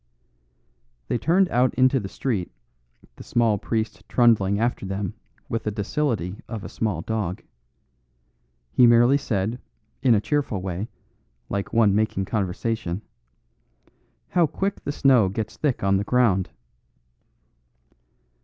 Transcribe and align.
They 1.09 1.19
turned 1.19 1.47
out 1.49 1.75
into 1.75 1.99
the 1.99 2.09
street, 2.09 2.49
the 3.17 3.23
small 3.23 3.59
priest 3.59 4.01
trundling 4.09 4.59
after 4.59 4.83
them 4.83 5.13
with 5.47 5.61
the 5.61 5.69
docility 5.69 6.41
of 6.47 6.63
a 6.63 6.69
small 6.69 7.03
dog. 7.03 7.43
He 8.71 8.87
merely 8.87 9.19
said, 9.19 9.59
in 10.01 10.15
a 10.15 10.19
cheerful 10.19 10.59
way, 10.59 10.87
like 11.49 11.71
one 11.71 11.93
making 11.93 12.25
conversation, 12.25 13.03
"How 14.29 14.47
quick 14.47 14.83
the 14.83 14.91
snow 14.91 15.29
gets 15.29 15.55
thick 15.55 15.83
on 15.83 15.97
the 15.97 16.03
ground." 16.03 16.49